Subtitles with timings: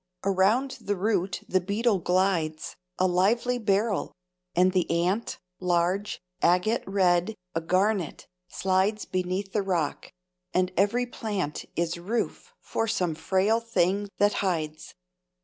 [0.23, 4.13] Around the root the beetle glides, A living beryl;
[4.55, 10.11] and the ant, Large, agate red, a garnet, slides Beneath the rock;
[10.55, 14.95] and every plant Is roof for some frail thing that hides.